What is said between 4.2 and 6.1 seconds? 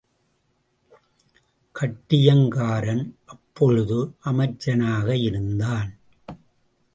அமைச்சனாக இருந்தான்.